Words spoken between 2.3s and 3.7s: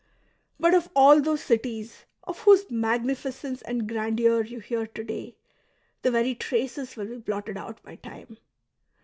whose magnificence